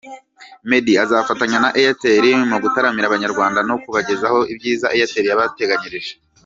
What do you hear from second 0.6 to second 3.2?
Meddy azafatanya na Airtel mu gutaramira